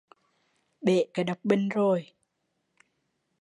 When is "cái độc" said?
1.13-1.37